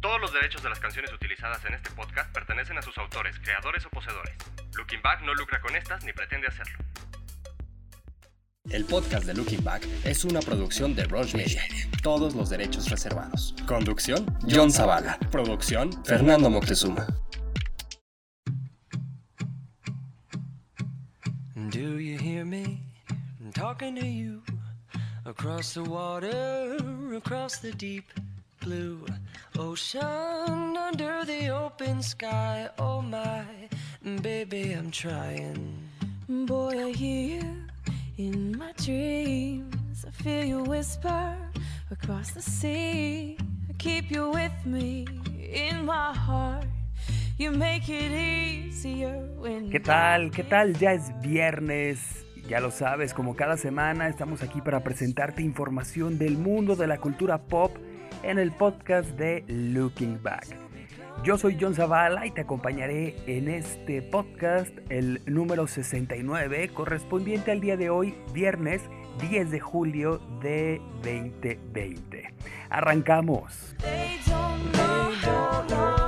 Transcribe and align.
Todos 0.00 0.18
los 0.18 0.32
derechos 0.32 0.62
de 0.62 0.70
las 0.70 0.80
canciones 0.80 1.12
utilizadas 1.12 1.62
en 1.66 1.74
este 1.74 1.90
podcast 1.90 2.32
pertenecen 2.32 2.78
a 2.78 2.82
sus 2.82 2.96
autores, 2.96 3.38
creadores 3.38 3.84
o 3.84 3.90
poseedores. 3.90 4.34
Looking 4.74 5.02
Back 5.02 5.20
no 5.22 5.34
lucra 5.34 5.60
con 5.60 5.76
estas 5.76 6.02
ni 6.04 6.12
pretende 6.14 6.46
hacerlo. 6.46 6.78
El 8.70 8.86
podcast 8.86 9.26
de 9.26 9.34
Looking 9.34 9.62
Back 9.62 9.86
es 10.04 10.24
una 10.24 10.40
producción 10.40 10.94
de 10.94 11.04
Rush 11.04 11.34
Media. 11.34 11.62
Todos 12.02 12.34
los 12.34 12.48
derechos 12.48 12.88
reservados. 12.88 13.54
Conducción, 13.66 14.24
John 14.48 14.72
Zavala. 14.72 15.18
Producción, 15.30 15.90
Fernando 16.04 16.48
Moctezuma. 16.48 17.06
Do 21.70 22.00
you 22.00 22.16
hear 22.16 22.46
me 22.46 22.80
talking 23.52 23.96
to 23.96 24.06
you 24.06 24.42
across 25.26 25.74
the 25.74 25.82
water, 25.82 26.78
across 27.14 27.58
the 27.58 27.72
deep 27.72 28.06
blue 28.60 29.04
ocean, 29.60 30.76
under 30.76 31.24
the 31.24 31.50
open 31.50 32.02
sky? 32.02 32.68
Oh 32.78 33.02
my, 33.02 33.44
baby, 34.22 34.72
I'm 34.72 34.90
trying. 34.90 35.76
Boy, 36.28 36.86
I 36.86 36.92
hear 36.92 37.40
you 37.40 37.56
in 38.16 38.56
my 38.56 38.72
dreams. 38.82 40.04
I 40.06 40.10
feel 40.22 40.44
you 40.44 40.62
whisper 40.64 41.36
across 41.90 42.30
the 42.30 42.40
sea. 42.40 43.36
I 43.68 43.72
keep 43.78 44.10
you 44.10 44.30
with 44.30 44.64
me 44.64 45.06
in 45.38 45.84
my 45.84 46.14
heart. 46.14 46.64
You 47.36 47.50
make 47.50 47.88
it 47.88 48.12
easier 48.12 49.16
when 49.38 49.70
¿Qué 49.70 49.80
tal? 49.80 50.30
¿Qué 50.30 50.44
tal? 50.44 50.74
Ya 50.74 50.92
es 50.92 51.12
viernes. 51.20 52.24
Ya 52.48 52.60
lo 52.60 52.70
sabes, 52.70 53.14
como 53.14 53.36
cada 53.36 53.56
semana 53.56 54.08
estamos 54.08 54.42
aquí 54.42 54.60
para 54.60 54.80
presentarte 54.80 55.42
información 55.42 56.18
del 56.18 56.36
mundo 56.36 56.74
de 56.74 56.86
la 56.86 56.98
cultura 56.98 57.38
pop 57.38 57.76
en 58.22 58.38
el 58.38 58.52
podcast 58.52 59.10
de 59.10 59.44
Looking 59.48 60.22
Back. 60.22 60.56
Yo 61.22 61.36
soy 61.36 61.58
John 61.60 61.74
Zavala 61.74 62.26
y 62.26 62.30
te 62.30 62.40
acompañaré 62.40 63.16
en 63.26 63.48
este 63.48 64.00
podcast, 64.00 64.72
el 64.88 65.20
número 65.26 65.66
69, 65.66 66.70
correspondiente 66.72 67.50
al 67.50 67.60
día 67.60 67.76
de 67.76 67.90
hoy, 67.90 68.14
viernes 68.32 68.82
10 69.28 69.50
de 69.50 69.60
julio 69.60 70.20
de 70.40 70.80
2020. 71.02 72.34
Arrancamos. 72.70 73.74
they 73.80 74.18
don't 74.26 74.72
know 74.72 75.10
how 75.12 75.66
long 75.68 76.00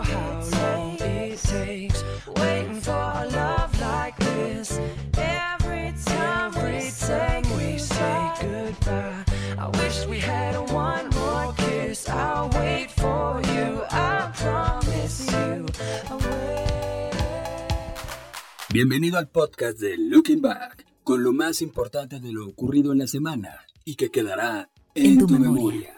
Bienvenido 18.73 19.19
al 19.19 19.29
podcast 19.29 19.79
de 19.79 19.99
Looking 19.99 20.41
Back, 20.41 20.87
con 21.05 21.23
lo 21.23 21.35
más 21.35 21.61
importante 21.61 22.21
de 22.21 22.33
lo 22.33 22.47
ocurrido 22.47 22.93
en 22.93 23.01
la 23.01 23.07
semana 23.07 23.67
y 23.85 23.97
que 23.97 24.11
quedará 24.11 24.71
en, 24.95 25.19
tu, 25.19 25.29
memoria. 25.29 25.93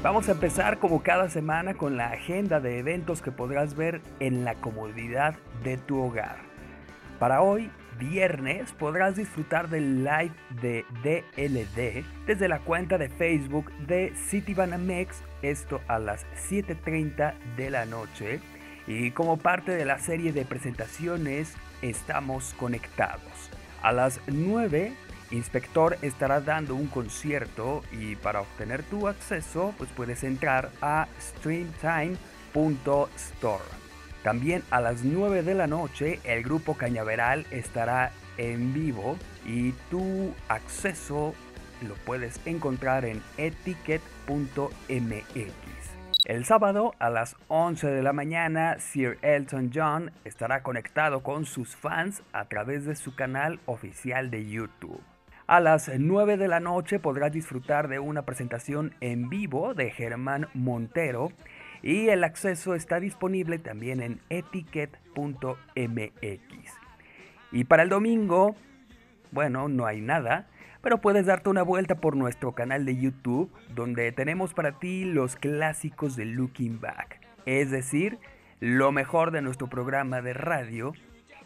Vamos 0.00 0.28
a 0.28 0.32
empezar 0.32 0.78
como 0.78 1.02
cada 1.02 1.28
semana 1.30 1.74
con 1.74 1.96
la 1.96 2.12
agenda 2.12 2.60
de 2.60 2.78
eventos 2.78 3.22
que 3.22 3.32
podrás 3.32 3.74
ver 3.74 4.02
en 4.20 4.44
la 4.44 4.54
comodidad 4.60 5.36
de 5.64 5.78
tu 5.78 6.00
hogar. 6.00 6.36
Para 7.18 7.42
hoy, 7.42 7.72
viernes, 7.98 8.70
podrás 8.70 9.16
disfrutar 9.16 9.68
del 9.68 10.04
live 10.04 10.32
de 10.62 10.84
DLD 11.02 12.04
desde 12.24 12.46
la 12.46 12.60
cuenta 12.60 12.98
de 12.98 13.08
Facebook 13.08 13.68
de 13.88 14.12
Citibanamex, 14.28 15.16
esto 15.42 15.80
a 15.88 15.98
las 15.98 16.24
7.30 16.48 17.34
de 17.56 17.70
la 17.70 17.84
noche. 17.84 18.38
Y 18.86 19.12
como 19.12 19.36
parte 19.36 19.72
de 19.72 19.84
la 19.84 19.98
serie 19.98 20.32
de 20.32 20.44
presentaciones, 20.44 21.54
estamos 21.82 22.54
conectados. 22.58 23.50
A 23.82 23.92
las 23.92 24.20
9 24.26 24.92
Inspector 25.30 25.96
estará 26.02 26.40
dando 26.40 26.74
un 26.74 26.88
concierto 26.88 27.82
y 27.92 28.16
para 28.16 28.40
obtener 28.40 28.82
tu 28.82 29.06
acceso 29.06 29.72
pues 29.78 29.88
puedes 29.94 30.24
entrar 30.24 30.70
a 30.82 31.06
streamtime.store. 31.20 33.64
También 34.24 34.62
a 34.70 34.80
las 34.80 35.04
9 35.04 35.42
de 35.42 35.54
la 35.54 35.66
noche 35.66 36.20
el 36.24 36.42
grupo 36.42 36.74
Cañaveral 36.74 37.46
estará 37.50 38.12
en 38.36 38.74
vivo 38.74 39.16
y 39.46 39.72
tu 39.90 40.34
acceso 40.48 41.34
lo 41.86 41.94
puedes 41.94 42.40
encontrar 42.44 43.04
en 43.04 43.22
etiquet.mx. 43.38 44.02
El 46.30 46.44
sábado 46.44 46.94
a 47.00 47.10
las 47.10 47.34
11 47.48 47.88
de 47.88 48.04
la 48.04 48.12
mañana, 48.12 48.78
Sir 48.78 49.18
Elton 49.20 49.72
John 49.74 50.12
estará 50.24 50.62
conectado 50.62 51.24
con 51.24 51.44
sus 51.44 51.74
fans 51.74 52.22
a 52.32 52.44
través 52.44 52.84
de 52.84 52.94
su 52.94 53.16
canal 53.16 53.58
oficial 53.66 54.30
de 54.30 54.48
YouTube. 54.48 55.02
A 55.48 55.58
las 55.58 55.90
9 55.92 56.36
de 56.36 56.46
la 56.46 56.60
noche 56.60 57.00
podrás 57.00 57.32
disfrutar 57.32 57.88
de 57.88 57.98
una 57.98 58.22
presentación 58.22 58.94
en 59.00 59.28
vivo 59.28 59.74
de 59.74 59.90
Germán 59.90 60.46
Montero 60.54 61.32
y 61.82 62.10
el 62.10 62.22
acceso 62.22 62.76
está 62.76 63.00
disponible 63.00 63.58
también 63.58 64.00
en 64.00 64.20
etiquet.mx. 64.30 65.00
Y 67.50 67.64
para 67.64 67.82
el 67.82 67.88
domingo, 67.88 68.54
bueno, 69.32 69.66
no 69.66 69.84
hay 69.84 70.00
nada, 70.00 70.46
pero 70.82 71.00
puedes 71.00 71.26
darte 71.26 71.50
una 71.50 71.62
vuelta 71.62 71.96
por 71.96 72.16
nuestro 72.16 72.52
canal 72.52 72.84
de 72.84 72.96
YouTube, 72.96 73.50
donde 73.74 74.12
tenemos 74.12 74.54
para 74.54 74.78
ti 74.78 75.04
los 75.04 75.36
clásicos 75.36 76.16
de 76.16 76.26
Looking 76.26 76.80
Back, 76.80 77.20
es 77.46 77.70
decir, 77.70 78.18
lo 78.60 78.92
mejor 78.92 79.30
de 79.30 79.42
nuestro 79.42 79.68
programa 79.68 80.20
de 80.22 80.34
radio. 80.34 80.92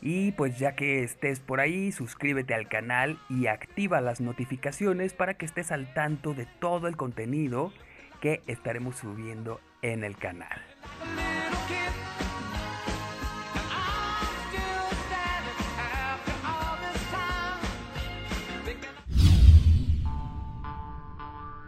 Y 0.01 0.33
pues 0.33 0.59
ya 0.59 0.75
que 0.75 1.03
estés 1.03 1.41
por 1.41 1.61
ahí, 1.61 1.91
suscríbete 1.91 2.53
al 2.53 2.69
canal 2.69 3.19
y 3.31 3.47
activa 3.47 4.03
las 4.03 4.21
notificaciones 4.21 5.15
para 5.15 5.35
que 5.35 5.47
estés 5.47 5.73
al 5.73 5.95
tanto 5.95 6.35
de 6.35 6.47
todo 6.59 6.89
el 6.89 6.97
contenido 6.97 7.73
que 8.21 8.43
estaremos 8.47 8.97
subiendo 8.97 9.61
en 9.81 10.05
el 10.05 10.17
canal. 10.17 10.61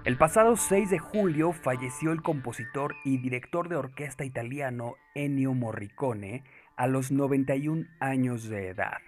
El 0.07 0.17
pasado 0.17 0.55
6 0.55 0.91
de 0.91 1.01
julio 1.01 1.51
falleció 1.51 2.13
el 2.13 2.23
compositor 2.23 2.95
y 3.05 3.19
director 3.19 3.69
de 3.69 3.75
orquesta 3.75 4.25
italiano 4.25 4.95
Ennio 5.17 5.53
Morricone 5.53 6.45
a 6.77 6.87
los 6.87 7.11
91 7.11 7.87
años 7.99 8.49
de 8.49 8.69
edad. 8.69 8.99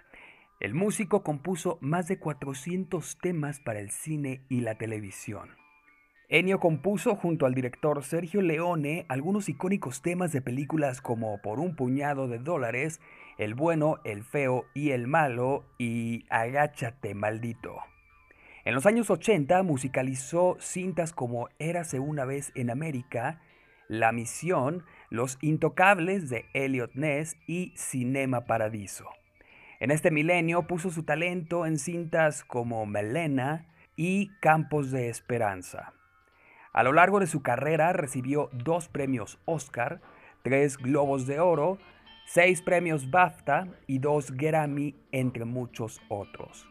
El 0.58 0.74
músico 0.74 1.22
compuso 1.22 1.78
más 1.80 2.08
de 2.08 2.18
400 2.18 3.16
temas 3.20 3.60
para 3.60 3.78
el 3.78 3.92
cine 3.92 4.42
y 4.48 4.62
la 4.62 4.74
televisión. 4.74 5.50
Ennio 6.28 6.58
compuso 6.58 7.14
junto 7.14 7.46
al 7.46 7.54
director 7.54 8.02
Sergio 8.02 8.42
Leone 8.42 9.06
algunos 9.08 9.48
icónicos 9.48 10.02
temas 10.02 10.32
de 10.32 10.42
películas 10.42 11.00
como 11.00 11.40
Por 11.42 11.60
un 11.60 11.76
puñado 11.76 12.26
de 12.26 12.40
dólares, 12.40 13.00
El 13.38 13.54
bueno, 13.54 14.00
el 14.02 14.24
feo 14.24 14.64
y 14.74 14.90
el 14.90 15.06
malo 15.06 15.64
y 15.78 16.24
Agáchate 16.28 17.14
maldito. 17.14 17.76
En 18.68 18.74
los 18.74 18.84
años 18.84 19.08
80 19.08 19.62
musicalizó 19.62 20.58
cintas 20.60 21.14
como 21.14 21.48
Érase 21.58 22.00
una 22.00 22.26
vez 22.26 22.52
en 22.54 22.68
América, 22.68 23.40
La 23.88 24.12
Misión, 24.12 24.84
Los 25.08 25.38
Intocables 25.40 26.28
de 26.28 26.44
Elliot 26.52 26.90
Ness 26.92 27.38
y 27.46 27.72
Cinema 27.76 28.44
Paradiso. 28.44 29.08
En 29.80 29.90
este 29.90 30.10
milenio 30.10 30.66
puso 30.66 30.90
su 30.90 31.04
talento 31.04 31.64
en 31.64 31.78
cintas 31.78 32.44
como 32.44 32.84
Melena 32.84 33.74
y 33.96 34.28
Campos 34.40 34.90
de 34.90 35.08
Esperanza. 35.08 35.94
A 36.74 36.82
lo 36.82 36.92
largo 36.92 37.20
de 37.20 37.26
su 37.26 37.40
carrera 37.40 37.94
recibió 37.94 38.50
dos 38.52 38.88
premios 38.88 39.40
Oscar, 39.46 40.02
tres 40.42 40.76
Globos 40.76 41.26
de 41.26 41.40
Oro, 41.40 41.78
seis 42.26 42.60
premios 42.60 43.10
BAFTA 43.10 43.66
y 43.86 43.98
dos 43.98 44.32
Grammy, 44.32 44.94
entre 45.10 45.46
muchos 45.46 46.02
otros. 46.10 46.68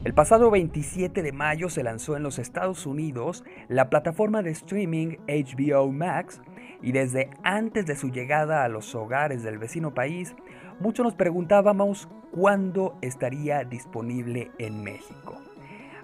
El 0.03 0.13
pasado 0.13 0.51
27 0.51 1.23
de 1.23 1.31
mayo 1.31 1.69
se 1.69 1.81
lanzó 1.81 2.17
en 2.17 2.23
los 2.23 2.37
Estados 2.37 2.85
Unidos 2.85 3.45
la 3.69 3.89
plataforma 3.89 4.43
de 4.43 4.51
streaming 4.51 5.15
HBO 5.27 5.91
Max 5.91 6.41
y 6.83 6.91
desde 6.91 7.29
antes 7.43 7.85
de 7.85 7.95
su 7.95 8.11
llegada 8.11 8.63
a 8.63 8.67
los 8.67 8.93
hogares 8.93 9.41
del 9.41 9.57
vecino 9.57 9.93
país, 9.93 10.35
muchos 10.79 11.05
nos 11.05 11.15
preguntábamos 11.15 12.09
cuándo 12.31 12.97
estaría 13.01 13.63
disponible 13.63 14.51
en 14.59 14.83
México. 14.83 15.41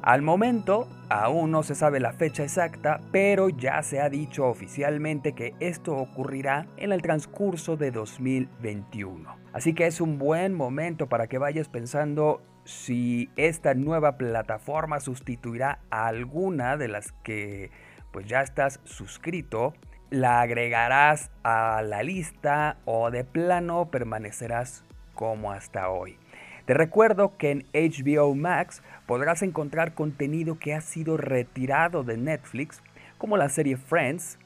Al 0.02 0.22
momento, 0.22 0.88
aún 1.10 1.52
no 1.52 1.62
se 1.62 1.76
sabe 1.76 2.00
la 2.00 2.14
fecha 2.14 2.44
exacta, 2.44 3.02
pero 3.12 3.50
ya 3.50 3.84
se 3.84 4.00
ha 4.00 4.10
dicho 4.10 4.48
oficialmente 4.48 5.34
que 5.34 5.54
esto 5.60 5.98
ocurrirá 5.98 6.68
en 6.78 6.94
el 6.94 7.02
transcurso 7.02 7.76
de 7.76 7.92
2021. 7.92 9.36
Así 9.52 9.74
que 9.74 9.88
es 9.88 10.00
un 10.00 10.18
buen 10.18 10.54
momento 10.54 11.10
para 11.10 11.28
que 11.28 11.38
vayas 11.38 11.68
pensando 11.68 12.42
si 12.64 13.30
esta 13.36 13.74
nueva 13.74 14.18
plataforma 14.18 15.02
sustituirá 15.02 15.80
a 15.90 16.08
alguna 16.08 16.78
de 16.78 16.88
las 16.88 17.12
que 17.12 17.72
pues 18.12 18.26
ya 18.26 18.42
estás 18.42 18.80
suscrito 18.86 19.74
la 20.10 20.42
agregarás 20.42 21.30
a 21.44 21.82
la 21.84 22.04
lista 22.04 22.78
o 22.86 23.12
de 23.12 23.24
plano 23.24 23.90
permanecerás 23.92 24.84
como 25.14 25.52
hasta 25.52 25.90
hoy. 25.90 26.18
Te 26.66 26.74
recuerdo 26.74 27.36
que 27.38 27.52
en 27.52 27.66
HBO 27.74 28.36
Max 28.36 28.82
podrás 29.06 29.42
encontrar 29.42 29.94
contenido 29.94 30.60
que 30.60 30.74
ha 30.74 30.82
sido 30.82 31.18
retirado 31.18 32.04
de 32.04 32.18
Netflix, 32.18 32.82
como 33.18 33.38
la 33.38 33.50
serie 33.50 33.78
Friends, 33.78 34.38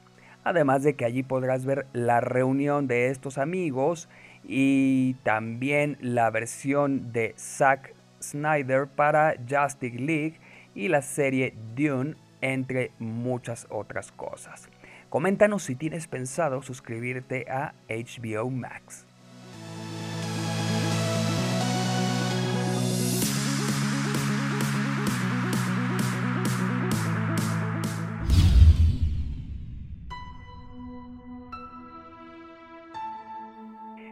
además 0.42 0.82
de 0.82 0.94
que 0.94 1.04
allí 1.04 1.22
podrás 1.22 1.64
ver 1.64 1.86
la 1.92 2.20
reunión 2.20 2.86
de 2.86 3.08
estos 3.08 3.38
amigos 3.38 4.08
y 4.42 5.14
también 5.22 5.96
la 6.00 6.30
versión 6.30 7.12
de 7.12 7.34
Zack 7.38 7.94
Snyder 8.20 8.86
para 8.86 9.34
Justice 9.48 9.98
League 9.98 10.40
y 10.74 10.88
la 10.88 11.02
serie 11.02 11.54
Dune, 11.74 12.16
entre 12.40 12.90
muchas 12.98 13.66
otras 13.70 14.12
cosas. 14.12 14.68
Coméntanos 15.14 15.62
si 15.62 15.76
tienes 15.76 16.08
pensado 16.08 16.60
suscribirte 16.60 17.46
a 17.48 17.72
HBO 17.88 18.50
Max. 18.50 19.06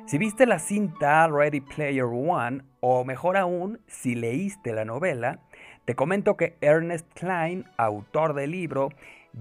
Si 0.06 0.19
viste 0.19 0.46
la 0.46 0.60
cinta 0.60 1.26
Ready 1.26 1.62
Player 1.62 2.05
One, 2.05 2.62
o 2.78 3.05
mejor 3.05 3.37
aún, 3.37 3.81
si 3.88 4.14
leíste 4.14 4.72
la 4.72 4.84
novela, 4.84 5.40
te 5.84 5.96
comento 5.96 6.37
que 6.37 6.56
Ernest 6.60 7.12
Klein, 7.14 7.64
autor 7.76 8.34
del 8.34 8.52
libro, 8.52 8.90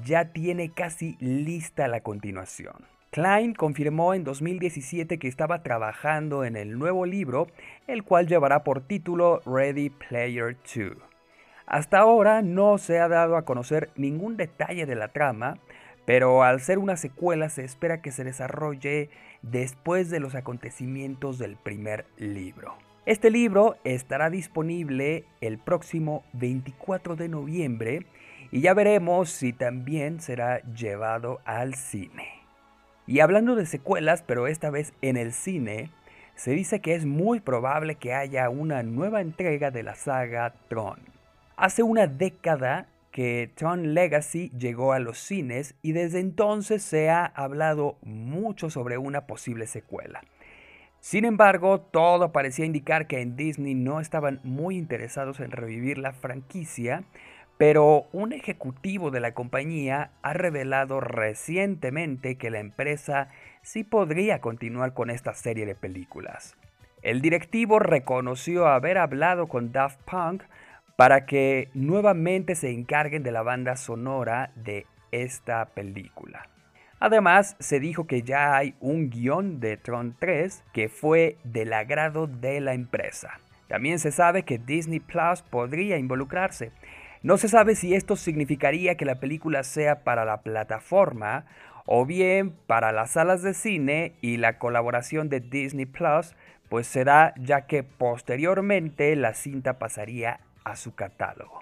ya 0.04 0.32
tiene 0.34 0.72
casi 0.72 1.18
lista 1.20 1.88
la 1.88 2.02
continuación. 2.02 2.86
Klein 3.12 3.54
confirmó 3.54 4.14
en 4.14 4.24
2017 4.24 5.20
que 5.20 5.28
estaba 5.28 5.64
trabajando 5.64 6.46
en 6.46 6.56
el 6.56 6.80
nuevo 6.80 7.06
libro, 7.06 7.48
el 7.88 8.04
cual 8.04 8.28
llevará 8.28 8.64
por 8.64 8.82
título 8.82 9.42
Ready 9.46 9.90
Player 9.90 10.56
2. 10.64 10.98
Hasta 11.66 12.00
ahora 12.00 12.42
no 12.42 12.78
se 12.78 13.00
ha 13.00 13.10
dado 13.10 13.36
a 13.36 13.44
conocer 13.44 13.90
ningún 13.96 14.38
detalle 14.38 14.86
de 14.86 14.96
la 14.96 15.10
trama, 15.10 15.58
pero 16.06 16.44
al 16.44 16.62
ser 16.62 16.80
una 16.80 16.96
secuela 16.96 17.50
se 17.50 17.66
espera 17.66 18.02
que 18.02 18.12
se 18.12 18.24
desarrolle 18.24 19.10
después 19.42 20.10
de 20.10 20.20
los 20.22 20.36
acontecimientos 20.36 21.38
del 21.38 21.58
primer 21.58 22.06
libro. 22.18 22.76
Este 23.06 23.30
libro 23.30 23.76
estará 23.84 24.30
disponible 24.30 25.26
el 25.42 25.58
próximo 25.58 26.24
24 26.34 27.16
de 27.16 27.30
noviembre 27.30 28.06
y 28.52 28.62
ya 28.62 28.74
veremos 28.74 29.30
si 29.30 29.54
también 29.54 30.20
será 30.20 30.62
llevado 30.74 31.40
al 31.46 31.76
cine. 31.76 32.28
Y 33.08 33.22
hablando 33.22 33.56
de 33.56 33.66
secuelas, 33.66 34.24
pero 34.26 34.48
esta 34.48 34.70
vez 34.70 34.94
en 35.02 35.18
el 35.18 35.34
cine, 35.34 35.90
se 36.36 36.52
dice 36.52 36.82
que 36.82 36.96
es 36.96 37.06
muy 37.06 37.40
probable 37.40 37.96
que 37.96 38.14
haya 38.14 38.50
una 38.50 38.84
nueva 38.84 39.22
entrega 39.22 39.72
de 39.72 39.84
la 39.84 39.96
saga 39.96 40.54
Tron. 40.68 41.00
Hace 41.56 41.84
una 41.84 42.08
década 42.08 42.88
que 43.12 43.52
Tron 43.56 43.94
Legacy 43.94 44.50
llegó 44.58 44.94
a 44.94 45.00
los 45.00 45.20
cines 45.20 45.76
y 45.82 45.92
desde 45.92 46.20
entonces 46.20 46.82
se 46.82 47.10
ha 47.10 47.26
hablado 47.26 47.98
mucho 48.02 48.70
sobre 48.70 48.98
una 48.98 49.28
posible 49.28 49.68
secuela. 49.68 50.22
Sin 51.00 51.26
embargo, 51.26 51.82
todo 51.82 52.32
parecía 52.32 52.66
indicar 52.66 53.08
que 53.08 53.22
en 53.22 53.36
Disney 53.36 53.74
no 53.74 54.00
estaban 54.00 54.40
muy 54.44 54.78
interesados 54.78 55.40
en 55.40 55.52
revivir 55.52 55.98
la 55.98 56.14
franquicia, 56.14 57.04
pero 57.58 58.08
un 58.12 58.34
ejecutivo 58.34 59.12
de 59.12 59.20
la 59.20 59.34
compañía 59.34 60.12
ha 60.22 60.34
revelado 60.34 61.00
recientemente 61.00 62.38
que 62.38 62.50
la 62.50 62.60
empresa 62.60 63.30
sí 63.62 63.84
podría 63.84 64.42
continuar 64.42 64.94
con 64.94 65.10
esta 65.10 65.34
serie 65.34 65.66
de 65.66 65.76
películas. 65.76 66.58
El 67.02 67.22
directivo 67.22 67.80
reconoció 67.80 68.68
haber 68.68 68.98
hablado 68.98 69.48
con 69.48 69.72
Daft 69.72 70.00
Punk 70.04 70.44
para 70.96 71.26
que 71.26 71.70
nuevamente 71.74 72.56
se 72.56 72.72
encarguen 72.72 73.24
de 73.24 73.32
la 73.32 73.42
banda 73.42 73.76
sonora 73.76 74.52
de 74.56 74.86
esta 75.12 75.66
película. 75.66 76.48
Además, 77.00 77.56
se 77.60 77.80
dijo 77.80 78.06
que 78.06 78.22
ya 78.22 78.56
hay 78.56 78.76
un 78.80 79.10
guion 79.10 79.60
de 79.60 79.78
Tron 79.78 80.16
3 80.20 80.64
que 80.72 80.88
fue 80.88 81.38
del 81.44 81.74
agrado 81.74 82.28
de 82.28 82.62
la 82.62 82.76
empresa. 82.76 83.40
También 83.68 83.98
se 83.98 84.12
sabe 84.12 84.44
que 84.44 84.60
Disney 84.60 85.00
Plus 85.00 85.42
podría 85.42 85.98
involucrarse, 85.98 86.72
no 87.24 87.38
se 87.38 87.48
sabe 87.48 87.76
si 87.76 87.94
esto 87.94 88.16
significaría 88.16 88.96
que 88.96 89.06
la 89.06 89.20
película 89.20 89.64
sea 89.64 90.04
para 90.04 90.26
la 90.26 90.42
plataforma 90.42 91.46
o 91.86 92.06
bien 92.06 92.56
para 92.68 92.92
las 92.92 93.12
salas 93.12 93.44
de 93.44 93.54
cine 93.54 94.14
y 94.22 94.38
la 94.38 94.58
colaboración 94.58 95.30
de 95.30 95.40
Disney 95.40 95.86
Plus 95.86 96.36
pues 96.70 96.88
será 96.88 97.34
ya 97.38 97.68
que 97.68 97.84
posteriormente 97.84 99.16
la 99.16 99.34
cinta 99.34 99.78
pasaría 99.78 100.40
a 100.64 100.76
su 100.76 100.96
catálogo. 100.96 101.62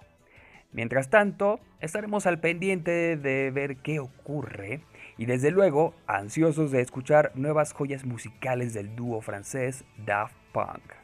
Mientras 0.71 1.09
tanto, 1.09 1.59
estaremos 1.79 2.27
al 2.27 2.39
pendiente 2.39 3.17
de 3.17 3.49
ver 3.49 3.77
qué 3.77 3.99
ocurre 3.99 4.81
y 5.17 5.25
desde 5.25 5.49
luego 5.51 5.95
ansiosos 6.05 6.71
de 6.71 6.81
escuchar 6.81 7.31
nuevas 7.33 7.73
joyas 7.73 8.05
musicales 8.05 8.73
del 8.73 8.95
dúo 8.95 9.19
francés 9.21 9.83
Daft 10.05 10.35
Punk. 10.53 10.98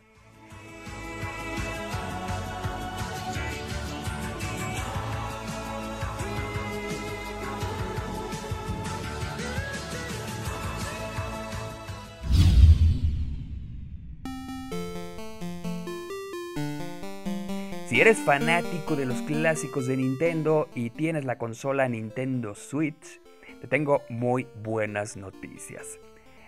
Si 17.96 18.02
eres 18.02 18.18
fanático 18.18 18.98
de 18.98 19.06
los 19.06 19.22
clásicos 19.22 19.88
de 19.88 19.96
Nintendo 19.96 20.68
y 20.76 20.90
tienes 20.90 21.24
la 21.24 21.38
consola 21.38 21.88
Nintendo 21.88 22.54
Switch, 22.54 23.22
te 23.62 23.68
tengo 23.68 24.02
muy 24.10 24.50
buenas 24.62 25.16
noticias. 25.16 25.98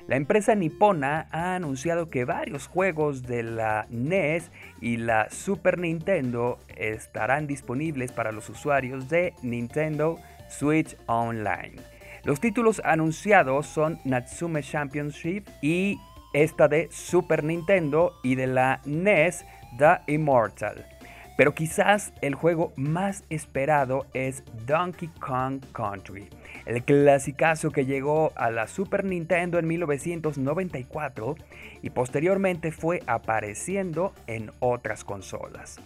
La 0.10 0.18
empresa 0.18 0.56
nipona 0.56 1.30
ha 1.32 1.56
anunciado 1.56 2.10
que 2.10 2.26
varios 2.26 2.68
juegos 2.68 3.24
de 3.24 3.44
la 3.44 3.88
NES 3.90 4.52
y 4.82 4.98
la 4.98 5.30
Super 5.30 5.80
Nintendo 5.80 6.60
estarán 6.76 7.48
disponibles 7.48 8.12
para 8.12 8.34
los 8.34 8.50
usuarios 8.50 9.08
de 9.08 9.34
Nintendo 9.42 10.20
Switch 10.50 10.98
Online. 11.06 11.78
Los 12.26 12.42
títulos 12.42 12.82
anunciados 12.84 13.68
son 13.68 14.02
Natsume 14.04 14.64
Championship 14.64 15.48
y 15.62 15.98
esta 16.34 16.68
de 16.68 16.90
Super 16.92 17.46
Nintendo 17.46 18.20
y 18.22 18.36
de 18.36 18.48
la 18.48 18.82
NES 18.84 19.46
The 19.78 20.02
Immortal. 20.08 20.97
Pero 21.38 21.54
quizás 21.54 22.14
el 22.22 22.34
juego 22.34 22.74
más 22.76 23.24
esperado 23.30 24.08
es 24.14 24.44
Donkey 24.66 25.08
Kong 25.20 25.62
Country, 25.72 26.28
el 26.66 26.84
clasicazo 26.84 27.70
que 27.70 27.86
llegó 27.86 28.34
a 28.36 28.50
la 28.50 28.68
Super 28.68 29.06
Nintendo 29.06 29.60
en 29.60 29.68
1994 29.68 31.36
y 31.84 31.92
posteriormente 31.92 32.72
fue 32.72 33.04
apareciendo 33.06 34.14
en 34.26 34.52
otras 34.60 35.04
consolas. 35.04 35.80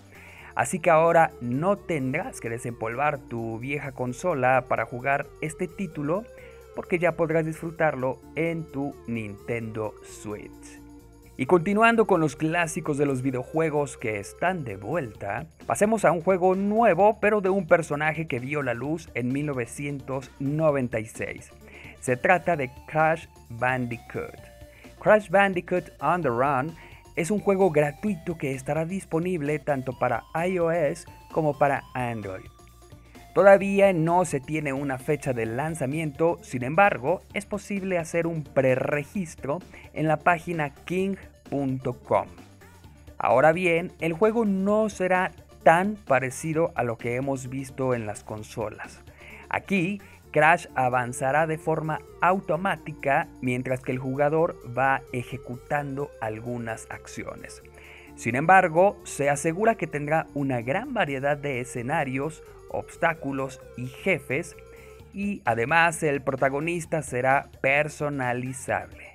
Así 0.55 0.79
que 0.79 0.89
ahora 0.89 1.31
no 1.41 1.75
tendrás 1.75 2.39
que 2.39 2.49
desempolvar 2.49 3.19
tu 3.19 3.59
vieja 3.59 3.91
consola 3.91 4.65
para 4.69 4.85
jugar 4.85 5.27
este 5.41 5.67
título 5.67 6.23
porque 6.75 6.97
ya 6.97 7.13
podrás 7.17 7.45
disfrutarlo 7.45 8.19
en 8.35 8.63
tu 8.71 8.95
Nintendo 9.05 9.93
Switch. 10.03 10.80
Y 11.37 11.45
continuando 11.45 12.05
con 12.05 12.19
los 12.19 12.35
clásicos 12.35 12.97
de 12.97 13.05
los 13.05 13.21
videojuegos 13.21 13.97
que 13.97 14.19
están 14.19 14.63
de 14.63 14.75
vuelta, 14.75 15.45
pasemos 15.65 16.05
a 16.05 16.11
un 16.11 16.21
juego 16.21 16.55
nuevo 16.55 17.19
pero 17.19 17.41
de 17.41 17.49
un 17.49 17.67
personaje 17.67 18.27
que 18.27 18.39
vio 18.39 18.61
la 18.61 18.73
luz 18.73 19.09
en 19.13 19.31
1996. 19.31 21.51
Se 21.99 22.17
trata 22.17 22.57
de 22.57 22.71
Crash 22.87 23.27
Bandicoot. 23.49 24.39
Crash 24.99 25.29
Bandicoot 25.29 25.91
on 26.01 26.21
the 26.21 26.29
Run 26.29 26.75
es 27.15 27.31
un 27.31 27.39
juego 27.39 27.71
gratuito 27.71 28.37
que 28.37 28.53
estará 28.53 28.85
disponible 28.85 29.59
tanto 29.59 29.97
para 29.97 30.23
iOS 30.45 31.05
como 31.31 31.57
para 31.57 31.83
Android. 31.93 32.60
Todavía 33.33 33.93
no 33.93 34.25
se 34.25 34.41
tiene 34.41 34.73
una 34.73 34.97
fecha 34.97 35.31
de 35.31 35.45
lanzamiento, 35.45 36.37
sin 36.41 36.63
embargo, 36.63 37.21
es 37.33 37.45
posible 37.45 37.97
hacer 37.97 38.27
un 38.27 38.43
preregistro 38.43 39.59
en 39.93 40.07
la 40.07 40.17
página 40.17 40.71
king.com. 40.71 42.27
Ahora 43.17 43.53
bien, 43.53 43.93
el 43.99 44.13
juego 44.13 44.43
no 44.43 44.89
será 44.89 45.31
tan 45.63 45.95
parecido 45.95 46.71
a 46.75 46.83
lo 46.83 46.97
que 46.97 47.15
hemos 47.15 47.47
visto 47.47 47.93
en 47.93 48.05
las 48.05 48.23
consolas. 48.23 49.01
Aquí, 49.47 50.01
Crash 50.31 50.67
avanzará 50.75 51.47
de 51.47 51.57
forma 51.57 51.99
automática 52.21 53.27
mientras 53.41 53.81
que 53.81 53.91
el 53.91 53.99
jugador 53.99 54.57
va 54.77 55.01
ejecutando 55.13 56.09
algunas 56.19 56.87
acciones. 56.89 57.61
Sin 58.15 58.35
embargo, 58.35 58.97
se 59.03 59.29
asegura 59.29 59.75
que 59.75 59.87
tendrá 59.87 60.27
una 60.33 60.61
gran 60.61 60.93
variedad 60.93 61.37
de 61.37 61.59
escenarios 61.59 62.43
obstáculos 62.71 63.61
y 63.77 63.87
jefes 63.87 64.55
y 65.13 65.41
además 65.45 66.01
el 66.03 66.21
protagonista 66.21 67.01
será 67.01 67.49
personalizable. 67.61 69.11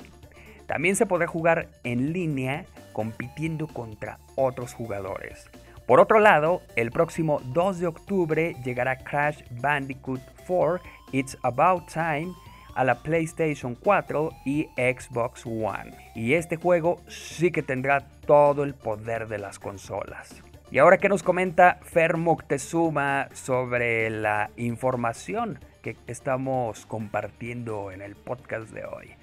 También 0.67 0.97
se 0.97 1.07
podrá 1.07 1.27
jugar 1.27 1.69
en 1.85 2.13
línea 2.13 2.67
compitiendo 2.93 3.67
contra 3.69 4.19
otros 4.35 4.75
jugadores. 4.75 5.49
Por 5.87 6.01
otro 6.01 6.19
lado, 6.19 6.63
el 6.75 6.91
próximo 6.91 7.41
2 7.53 7.79
de 7.79 7.87
octubre 7.87 8.57
llegará 8.65 8.99
Crash 8.99 9.43
Bandicoot 9.61 10.21
4 10.47 10.81
It's 11.13 11.39
About 11.43 11.85
Time 11.93 12.35
a 12.75 12.85
la 12.85 12.97
PlayStation 12.97 13.75
4 13.75 14.31
y 14.45 14.65
Xbox 14.77 15.47
One. 15.47 15.97
Y 16.15 16.35
este 16.35 16.57
juego 16.57 17.01
sí 17.09 17.51
que 17.51 17.63
tendrá 17.63 18.01
todo 18.27 18.65
el 18.65 18.75
poder 18.75 19.29
de 19.29 19.39
las 19.39 19.59
consolas. 19.59 20.43
Y 20.71 20.79
ahora 20.79 20.99
que 20.99 21.09
nos 21.09 21.23
comenta 21.23 21.79
Fer 21.83 22.17
Moctezuma 22.17 23.29
sobre 23.33 24.11
la 24.11 24.51
información 24.57 25.61
que 25.81 25.97
estamos 26.09 26.87
compartiendo 26.87 27.93
en 27.93 28.03
el 28.03 28.17
podcast 28.17 28.71
de 28.71 28.85
hoy. 28.85 29.15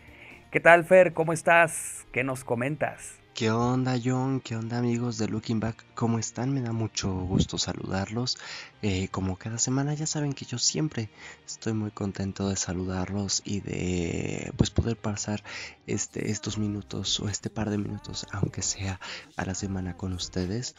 ¿Qué 0.52 0.62
tal 0.62 0.86
Fer? 0.86 1.14
¿Cómo 1.14 1.34
estás? 1.34 2.08
¿Qué 2.14 2.24
nos 2.24 2.46
comentas? 2.46 3.23
¿Qué 3.34 3.50
onda 3.50 4.00
John? 4.02 4.42
¿Qué 4.42 4.56
onda 4.56 4.78
amigos 4.78 5.18
de 5.18 5.28
Looking 5.28 5.60
Back? 5.60 5.84
¿Cómo 5.96 6.20
están? 6.20 6.54
Me 6.54 6.62
da 6.62 6.72
mucho 6.72 7.12
gusto 7.12 7.58
saludarlos. 7.58 8.38
Eh, 8.84 9.08
como 9.08 9.38
cada 9.38 9.58
semana 9.58 9.96
ya 9.96 10.06
saben 10.06 10.34
que 10.34 10.46
yo 10.46 10.60
siempre 10.60 11.10
estoy 11.44 11.74
muy 11.74 11.90
contento 11.90 12.48
de 12.48 12.56
saludarlos 12.56 13.42
y 13.44 13.62
de 13.62 14.54
pues 14.56 14.70
poder 14.70 14.98
pasar 14.98 15.44
este, 15.88 16.30
estos 16.30 16.60
minutos 16.60 17.20
o 17.22 17.28
este 17.28 17.50
par 17.50 17.72
de 17.72 17.80
minutos, 17.80 18.28
aunque 18.32 18.62
sea 18.62 19.00
a 19.36 19.46
la 19.46 19.56
semana 19.56 19.98
con 19.98 20.14
ustedes. 20.14 20.76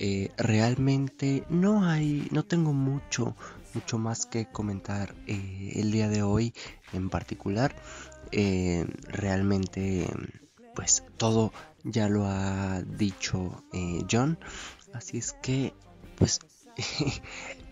Eh, 0.00 0.32
realmente 0.36 1.44
no 1.50 1.84
hay, 1.88 2.26
no 2.32 2.44
tengo 2.44 2.72
mucho, 2.72 3.36
mucho 3.74 3.98
más 3.98 4.26
que 4.26 4.46
comentar 4.46 5.14
eh, 5.28 5.74
el 5.76 5.92
día 5.92 6.08
de 6.08 6.24
hoy 6.24 6.52
en 6.92 7.10
particular. 7.10 7.76
realmente 8.32 10.08
pues 10.74 11.04
todo 11.18 11.52
ya 11.84 12.08
lo 12.08 12.26
ha 12.26 12.82
dicho 12.82 13.62
eh, 13.72 14.04
John. 14.10 14.38
Así 14.92 15.18
es 15.18 15.32
que, 15.42 15.72
pues, 16.16 16.40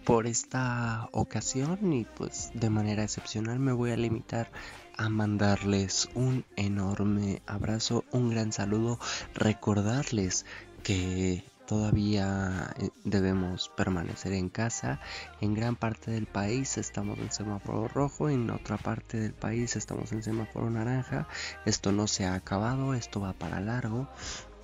por 0.05 0.27
esta 0.27 1.09
ocasión 1.13 1.93
y 1.93 2.05
pues 2.05 2.51
de 2.55 2.71
manera 2.71 3.03
excepcional 3.03 3.59
me 3.59 3.73
voy 3.73 3.91
a 3.91 3.97
limitar 3.97 4.51
a 4.97 5.09
mandarles 5.09 6.09
un 6.15 6.45
enorme 6.57 7.43
abrazo, 7.47 8.05
un 8.11 8.31
gran 8.31 8.53
saludo, 8.53 8.99
recordarles 9.35 10.47
que 10.83 11.45
todavía 11.71 12.75
eh, 12.81 12.91
debemos 13.05 13.69
permanecer 13.77 14.33
en 14.33 14.49
casa. 14.49 14.99
En 15.41 15.55
gran 15.55 15.77
parte 15.77 16.11
del 16.11 16.27
país 16.27 16.77
estamos 16.79 17.17
en 17.21 17.31
semáforo 17.31 17.87
rojo, 17.87 18.29
en 18.29 18.51
otra 18.51 18.77
parte 18.77 19.21
del 19.21 19.35
país 19.35 19.77
estamos 19.77 20.11
en 20.11 20.25
semáforo 20.25 20.69
naranja. 20.69 21.29
Esto 21.65 21.93
no 21.93 22.09
se 22.09 22.27
ha 22.27 22.35
acabado, 22.35 22.93
esto 22.93 23.21
va 23.21 23.35
para 23.35 23.61
largo. 23.61 24.09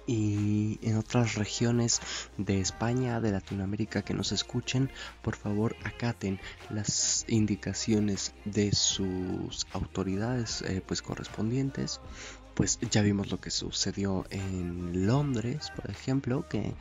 Y 0.08 0.80
en 0.82 0.96
otras 0.96 1.36
regiones 1.36 2.00
de 2.38 2.60
España, 2.60 3.20
de 3.20 3.30
Latinoamérica 3.30 4.02
que 4.02 4.14
nos 4.14 4.32
escuchen, 4.32 4.90
por 5.22 5.36
favor 5.36 5.76
acaten 5.84 6.40
las 6.70 7.24
indicaciones 7.28 8.34
de 8.44 8.72
sus 8.72 9.64
autoridades 9.72 10.62
eh, 10.62 10.82
pues 10.84 11.02
correspondientes 11.02 12.00
pues 12.56 12.78
ya 12.90 13.02
vimos 13.02 13.30
lo 13.30 13.38
que 13.38 13.50
sucedió 13.50 14.24
en 14.30 15.06
Londres, 15.06 15.70
por 15.76 15.90
ejemplo, 15.90 16.48
que 16.48 16.72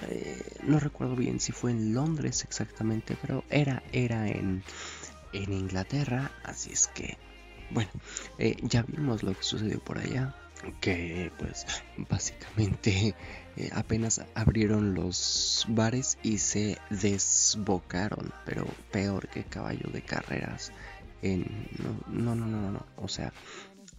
eh, 0.00 0.58
no 0.62 0.80
recuerdo 0.80 1.14
bien 1.14 1.40
si 1.40 1.52
fue 1.52 1.72
en 1.72 1.92
Londres 1.92 2.42
exactamente, 2.42 3.14
pero 3.20 3.44
era, 3.50 3.82
era 3.92 4.26
en, 4.28 4.64
en 5.34 5.52
Inglaterra, 5.52 6.32
así 6.42 6.72
es 6.72 6.88
que, 6.88 7.18
bueno, 7.70 7.90
eh, 8.38 8.56
ya 8.62 8.82
vimos 8.82 9.22
lo 9.22 9.34
que 9.34 9.42
sucedió 9.42 9.78
por 9.78 9.98
allá, 9.98 10.34
que 10.80 11.30
pues 11.38 11.66
básicamente 12.08 13.14
eh, 13.58 13.70
apenas 13.74 14.22
abrieron 14.34 14.94
los 14.94 15.66
bares 15.68 16.16
y 16.22 16.38
se 16.38 16.78
desbocaron, 16.88 18.32
pero 18.46 18.66
peor 18.90 19.28
que 19.28 19.44
caballo 19.44 19.90
de 19.92 20.00
carreras. 20.00 20.72
No, 21.22 22.34
no, 22.34 22.34
no, 22.34 22.46
no, 22.46 22.72
no, 22.72 22.86
o 22.96 23.08
sea, 23.08 23.32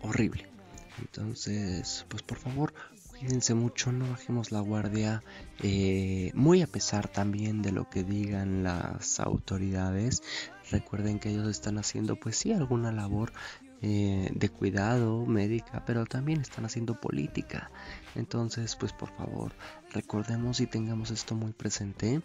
horrible. 0.01 0.54
Entonces, 0.99 2.05
pues 2.09 2.23
por 2.23 2.37
favor, 2.37 2.73
cuídense 3.09 3.53
mucho, 3.53 3.91
no 3.91 4.09
bajemos 4.09 4.51
la 4.51 4.59
guardia, 4.59 5.23
eh, 5.61 6.31
muy 6.33 6.61
a 6.61 6.67
pesar 6.67 7.07
también 7.07 7.61
de 7.61 7.71
lo 7.71 7.89
que 7.89 8.03
digan 8.03 8.63
las 8.63 9.19
autoridades. 9.19 10.23
Recuerden 10.71 11.19
que 11.19 11.29
ellos 11.29 11.47
están 11.47 11.77
haciendo, 11.77 12.15
pues 12.15 12.37
sí, 12.37 12.53
alguna 12.53 12.91
labor 12.91 13.33
eh, 13.81 14.29
de 14.33 14.49
cuidado 14.49 15.25
médica, 15.25 15.83
pero 15.85 16.05
también 16.05 16.41
están 16.41 16.65
haciendo 16.65 16.99
política. 16.99 17.69
Entonces, 18.15 18.75
pues 18.75 18.93
por 18.93 19.15
favor, 19.15 19.51
recordemos 19.91 20.59
y 20.59 20.67
tengamos 20.67 21.11
esto 21.11 21.35
muy 21.35 21.51
presente, 21.51 22.21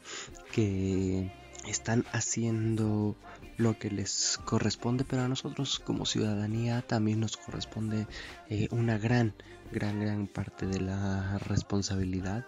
que 0.52 1.32
están 1.66 2.04
haciendo 2.12 3.16
lo 3.56 3.78
que 3.78 3.90
les 3.90 4.38
corresponde, 4.44 5.04
pero 5.04 5.22
a 5.22 5.28
nosotros 5.28 5.78
como 5.78 6.06
ciudadanía 6.06 6.82
también 6.82 7.20
nos 7.20 7.36
corresponde 7.36 8.06
eh, 8.48 8.68
una 8.70 8.98
gran, 8.98 9.34
gran, 9.70 10.00
gran 10.00 10.26
parte 10.26 10.66
de 10.66 10.80
la 10.80 11.38
responsabilidad 11.38 12.46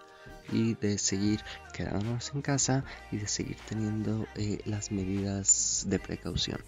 y 0.50 0.75
de 0.75 0.99
seguir 0.99 1.40
quedándonos 1.73 2.33
en 2.35 2.42
casa 2.42 2.85
y 3.11 3.19
de 3.19 3.28
seguir 3.28 3.57
teniendo 3.69 4.26
eh, 4.37 4.61
las 4.64 4.90
medidas 4.90 5.85
de 5.88 5.99
precaución. 5.99 6.61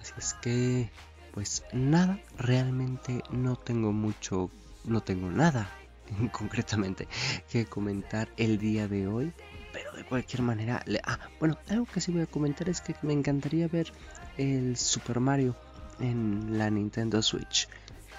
Así 0.00 0.12
es 0.16 0.34
que, 0.34 0.90
pues 1.32 1.64
nada, 1.72 2.20
realmente 2.38 3.22
no 3.30 3.56
tengo 3.56 3.92
mucho, 3.92 4.50
no 4.84 5.02
tengo 5.02 5.30
nada 5.30 5.70
concretamente 6.32 7.08
que 7.50 7.66
comentar 7.66 8.28
el 8.36 8.58
día 8.58 8.88
de 8.88 9.06
hoy 9.06 9.32
pero 9.72 9.92
de 9.92 10.04
cualquier 10.04 10.42
manera, 10.42 10.84
ah, 11.04 11.18
bueno, 11.40 11.56
algo 11.68 11.86
que 11.86 12.00
sí 12.00 12.12
voy 12.12 12.22
a 12.22 12.26
comentar 12.26 12.68
es 12.68 12.80
que 12.80 12.94
me 13.02 13.12
encantaría 13.12 13.68
ver 13.68 13.92
el 14.36 14.76
Super 14.76 15.20
Mario 15.20 15.56
en 16.00 16.58
la 16.58 16.70
Nintendo 16.70 17.22
Switch. 17.22 17.68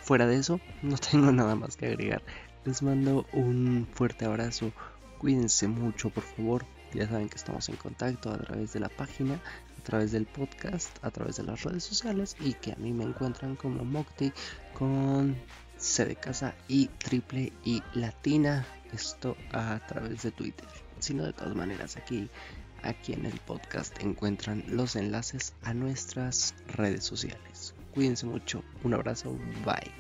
Fuera 0.01 0.27
de 0.27 0.37
eso, 0.37 0.59
no 0.81 0.97
tengo 0.97 1.31
nada 1.31 1.55
más 1.55 1.77
que 1.77 1.87
agregar. 1.87 2.23
Les 2.65 2.81
mando 2.81 3.25
un 3.33 3.87
fuerte 3.91 4.25
abrazo. 4.25 4.71
Cuídense 5.17 5.67
mucho, 5.67 6.09
por 6.09 6.23
favor. 6.23 6.65
Ya 6.93 7.07
saben 7.07 7.29
que 7.29 7.37
estamos 7.37 7.67
en 7.69 7.75
contacto 7.75 8.29
a 8.31 8.37
través 8.37 8.73
de 8.73 8.79
la 8.79 8.89
página, 8.89 9.41
a 9.79 9.83
través 9.83 10.11
del 10.11 10.25
podcast, 10.25 11.03
a 11.03 11.11
través 11.11 11.37
de 11.37 11.43
las 11.43 11.63
redes 11.63 11.83
sociales 11.83 12.35
y 12.39 12.53
que 12.53 12.73
a 12.73 12.75
mí 12.75 12.93
me 12.93 13.03
encuentran 13.03 13.55
como 13.55 13.83
Mocti 13.83 14.31
con 14.73 15.35
C 15.77 16.05
de 16.05 16.15
casa 16.15 16.53
y 16.67 16.87
triple 16.87 17.51
y 17.65 17.81
latina. 17.93 18.65
Esto 18.93 19.35
a 19.51 19.79
través 19.87 20.21
de 20.21 20.31
Twitter. 20.31 20.67
Sino 21.03 21.25
de 21.25 21.33
todas 21.33 21.53
maneras 21.53 21.97
aquí 21.97 22.29
aquí 22.81 23.11
en 23.11 23.25
el 23.25 23.37
podcast 23.39 24.01
encuentran 24.01 24.63
los 24.69 24.95
enlaces 24.95 25.53
a 25.63 25.73
nuestras 25.73 26.55
redes 26.77 27.03
sociales. 27.03 27.75
Cuídense 27.93 28.25
mucho, 28.25 28.63
un 28.85 28.93
abrazo, 28.93 29.37
bye. 29.65 29.91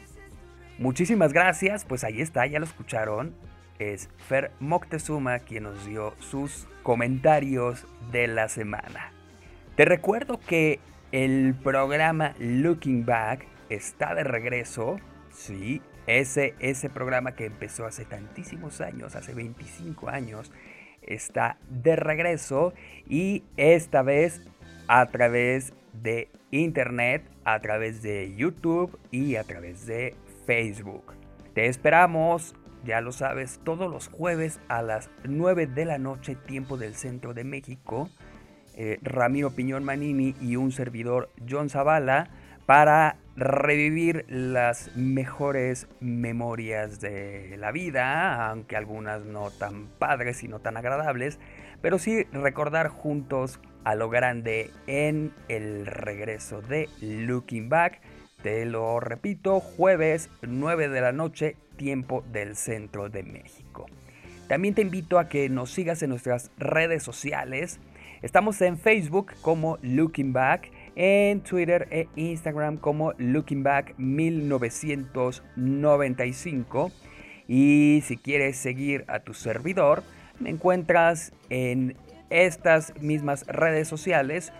Muchísimas 0.77 1.33
gracias, 1.33 1.83
pues 1.83 2.05
ahí 2.05 2.21
está, 2.21 2.45
ya 2.45 2.59
lo 2.59 2.65
escucharon. 2.65 3.35
Es 3.79 4.09
Fer 4.29 4.51
Moctezuma 4.61 5.39
quien 5.39 5.63
nos 5.63 5.85
dio 5.85 6.15
sus 6.19 6.67
comentarios 6.83 7.85
de 8.13 8.27
la 8.27 8.47
semana. 8.47 9.11
Te 9.75 9.83
recuerdo 9.83 10.39
que 10.39 10.79
el 11.11 11.53
programa 11.53 12.33
Looking 12.39 13.05
Back 13.05 13.45
está 13.69 14.15
de 14.15 14.23
regreso. 14.23 15.01
Sí, 15.33 15.81
ese, 16.07 16.55
ese 16.59 16.89
programa 16.89 17.35
que 17.35 17.45
empezó 17.45 17.85
hace 17.85 18.05
tantísimos 18.05 18.79
años, 18.79 19.15
hace 19.15 19.33
25 19.33 20.09
años, 20.09 20.51
está 21.07 21.57
de 21.69 21.95
regreso 21.95 22.73
y 23.07 23.43
esta 23.57 24.01
vez 24.01 24.41
a 24.87 25.05
través 25.07 25.73
de 26.01 26.29
internet, 26.51 27.23
a 27.45 27.59
través 27.59 28.01
de 28.01 28.33
YouTube 28.35 28.97
y 29.11 29.35
a 29.35 29.43
través 29.43 29.85
de 29.85 30.15
Facebook. 30.45 31.13
Te 31.53 31.67
esperamos, 31.67 32.55
ya 32.83 33.01
lo 33.01 33.11
sabes, 33.11 33.59
todos 33.63 33.89
los 33.89 34.07
jueves 34.07 34.59
a 34.67 34.81
las 34.81 35.09
9 35.23 35.67
de 35.67 35.85
la 35.85 35.97
noche, 35.97 36.35
tiempo 36.35 36.77
del 36.77 36.95
centro 36.95 37.33
de 37.33 37.43
México. 37.43 38.09
Eh, 38.75 38.97
Ramiro 39.03 39.51
Piñón 39.51 39.83
Manini 39.83 40.35
y 40.41 40.55
un 40.55 40.71
servidor 40.71 41.29
John 41.47 41.69
Zavala 41.69 42.29
para 42.65 43.17
revivir 43.35 44.25
las 44.29 44.95
mejores 44.95 45.87
memorias 45.99 46.99
de 46.99 47.55
la 47.57 47.71
vida, 47.71 48.49
aunque 48.49 48.75
algunas 48.75 49.25
no 49.25 49.49
tan 49.49 49.87
padres 49.87 50.43
y 50.43 50.47
no 50.47 50.59
tan 50.59 50.77
agradables, 50.77 51.39
pero 51.81 51.97
sí 51.97 52.25
recordar 52.31 52.87
juntos 52.87 53.59
a 53.83 53.95
lo 53.95 54.09
grande 54.09 54.69
en 54.87 55.33
el 55.49 55.85
regreso 55.85 56.61
de 56.61 56.89
Looking 57.01 57.69
Back. 57.69 58.01
Te 58.41 58.65
lo 58.65 58.99
repito, 58.99 59.59
jueves 59.59 60.29
9 60.41 60.89
de 60.89 61.01
la 61.01 61.11
noche, 61.11 61.57
tiempo 61.75 62.23
del 62.31 62.55
centro 62.55 63.09
de 63.09 63.23
México. 63.23 63.87
También 64.47 64.75
te 64.75 64.81
invito 64.81 65.17
a 65.17 65.27
que 65.27 65.49
nos 65.49 65.71
sigas 65.71 66.03
en 66.03 66.11
nuestras 66.11 66.51
redes 66.57 67.03
sociales. 67.03 67.79
Estamos 68.21 68.61
en 68.61 68.77
Facebook 68.77 69.33
como 69.41 69.77
Looking 69.81 70.33
Back 70.33 70.69
en 70.95 71.41
Twitter 71.41 71.87
e 71.91 72.07
Instagram 72.15 72.77
como 72.77 73.13
Looking 73.17 73.63
Back 73.63 73.95
1995. 73.97 76.91
Y 77.47 78.01
si 78.05 78.17
quieres 78.17 78.57
seguir 78.57 79.05
a 79.07 79.19
tu 79.19 79.33
servidor, 79.33 80.03
me 80.39 80.49
encuentras 80.49 81.31
en 81.49 81.95
estas 82.29 82.93
mismas 83.01 83.45
redes 83.47 83.87
sociales, 83.87 84.51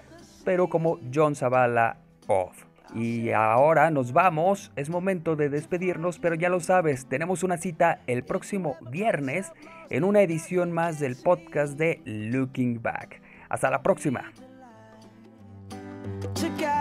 pero 0.45 0.69
como 0.69 0.99
John 1.13 1.35
Zavala 1.35 1.97
Off. 2.27 2.65
Y 2.95 3.31
ahora 3.31 3.89
nos 3.89 4.13
vamos, 4.13 4.71
es 4.75 4.89
momento 4.89 5.35
de 5.35 5.49
despedirnos, 5.49 6.19
pero 6.19 6.35
ya 6.35 6.49
lo 6.49 6.59
sabes, 6.59 7.07
tenemos 7.07 7.41
una 7.41 7.57
cita 7.57 8.01
el 8.05 8.23
próximo 8.23 8.77
viernes 8.91 9.51
en 9.89 10.03
una 10.03 10.21
edición 10.21 10.71
más 10.71 10.99
del 10.99 11.15
podcast 11.15 11.77
de 11.77 12.01
Looking 12.05 12.83
Back. 12.83 13.19
Hasta 13.49 13.71
la 13.71 13.81
próxima. 13.81 14.31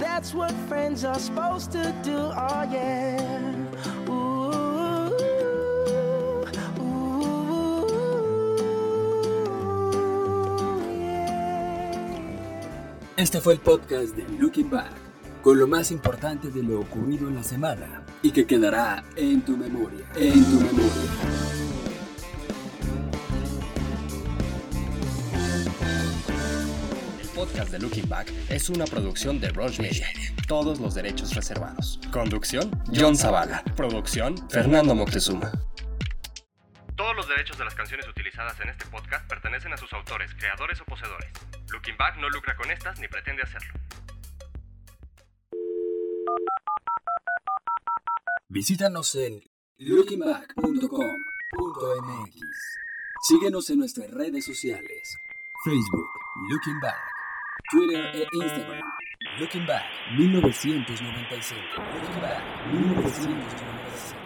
that's 0.00 0.34
what 0.34 0.50
friends 0.66 1.04
are 1.04 1.18
supposed 1.18 1.70
to 1.72 1.94
do, 2.02 2.16
oh 2.16 2.66
yeah. 2.72 3.20
Ooh, 4.08 5.14
yeah. 10.96 11.30
Este 13.16 13.40
fue 13.40 13.52
el 13.52 13.60
podcast 13.60 14.16
de 14.16 14.24
Looking 14.38 14.70
Back, 14.70 14.90
con 15.42 15.58
lo 15.58 15.66
más 15.66 15.90
importante 15.90 16.50
de 16.50 16.62
lo 16.62 16.80
ocurrido 16.80 17.28
en 17.28 17.34
la 17.34 17.42
semana 17.42 18.02
y 18.22 18.30
que 18.30 18.46
quedará 18.46 19.04
en 19.16 19.42
tu 19.42 19.56
memoria, 19.56 20.06
en 20.16 20.44
tu 20.44 20.60
memoria. 20.60 21.29
Podcast 27.70 27.72
de 27.72 27.78
Looking 27.78 28.08
Back 28.08 28.32
es 28.48 28.68
una 28.68 28.84
producción 28.84 29.40
de 29.40 29.50
Rush 29.50 29.80
Media. 29.80 30.08
Todos 30.48 30.80
los 30.80 30.94
derechos 30.94 31.34
reservados. 31.34 32.00
Conducción, 32.12 32.70
John 32.94 33.16
Zavala. 33.16 33.62
Producción, 33.76 34.36
Fernando 34.50 34.94
Moctezuma. 34.94 35.50
Todos 36.96 37.16
los 37.16 37.28
derechos 37.28 37.56
de 37.58 37.64
las 37.64 37.74
canciones 37.74 38.06
utilizadas 38.08 38.58
en 38.60 38.68
este 38.70 38.86
podcast 38.86 39.28
pertenecen 39.28 39.72
a 39.72 39.76
sus 39.76 39.92
autores, 39.92 40.34
creadores 40.34 40.80
o 40.80 40.84
poseedores. 40.84 41.30
Looking 41.72 41.96
Back 41.96 42.16
no 42.18 42.28
lucra 42.28 42.56
con 42.56 42.68
estas 42.70 42.98
ni 42.98 43.06
pretende 43.08 43.42
hacerlo. 43.42 43.74
Visítanos 48.48 49.14
en 49.14 49.42
lookingback.com.mx. 49.78 52.36
Síguenos 53.28 53.70
en 53.70 53.78
nuestras 53.78 54.10
redes 54.10 54.44
sociales. 54.44 55.16
Facebook, 55.64 56.08
Looking 56.50 56.80
Back. 56.80 57.19
Twitter 57.70 58.26
e 58.32 58.44
Instagram. 58.44 58.82
Looking 59.38 59.64
Back 59.64 59.84
1995. 60.18 61.56
Looking 61.94 62.20
Back 62.20 62.42
1995. 62.72 64.19